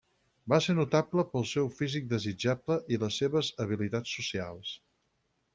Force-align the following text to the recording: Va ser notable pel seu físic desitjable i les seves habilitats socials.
Va 0.53 0.57
ser 0.67 0.73
notable 0.77 1.25
pel 1.33 1.45
seu 1.49 1.69
físic 1.81 2.09
desitjable 2.15 2.79
i 2.97 3.01
les 3.05 3.21
seves 3.23 3.55
habilitats 3.67 4.19
socials. 4.21 4.77